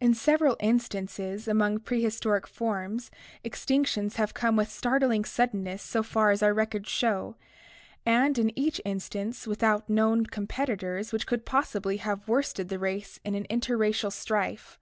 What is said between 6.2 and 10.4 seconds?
as our records show, and in each instance without known